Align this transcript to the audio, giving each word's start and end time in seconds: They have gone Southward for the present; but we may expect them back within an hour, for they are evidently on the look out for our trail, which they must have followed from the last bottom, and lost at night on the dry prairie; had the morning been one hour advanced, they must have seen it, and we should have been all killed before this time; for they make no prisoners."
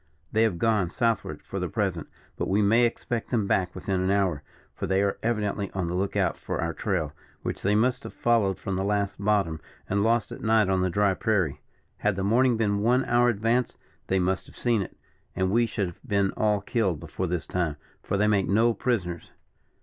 They 0.31 0.41
have 0.41 0.57
gone 0.57 0.89
Southward 0.89 1.43
for 1.43 1.59
the 1.59 1.69
present; 1.69 2.07
but 2.35 2.47
we 2.47 2.63
may 2.63 2.87
expect 2.87 3.29
them 3.29 3.45
back 3.45 3.75
within 3.75 4.01
an 4.01 4.09
hour, 4.09 4.41
for 4.73 4.87
they 4.87 5.03
are 5.03 5.19
evidently 5.21 5.69
on 5.73 5.85
the 5.87 5.93
look 5.93 6.15
out 6.15 6.37
for 6.39 6.59
our 6.59 6.73
trail, 6.73 7.13
which 7.43 7.61
they 7.61 7.75
must 7.75 8.01
have 8.01 8.11
followed 8.11 8.57
from 8.57 8.77
the 8.77 8.83
last 8.83 9.23
bottom, 9.23 9.61
and 9.87 10.01
lost 10.01 10.31
at 10.31 10.41
night 10.41 10.69
on 10.69 10.81
the 10.81 10.89
dry 10.89 11.13
prairie; 11.13 11.61
had 11.97 12.15
the 12.15 12.23
morning 12.23 12.57
been 12.57 12.79
one 12.79 13.05
hour 13.05 13.29
advanced, 13.29 13.77
they 14.07 14.17
must 14.17 14.47
have 14.47 14.57
seen 14.57 14.81
it, 14.81 14.97
and 15.35 15.51
we 15.51 15.67
should 15.67 15.85
have 15.85 15.99
been 16.03 16.31
all 16.31 16.61
killed 16.61 16.99
before 16.99 17.27
this 17.27 17.45
time; 17.45 17.75
for 18.01 18.17
they 18.17 18.25
make 18.25 18.47
no 18.47 18.73
prisoners." 18.73 19.29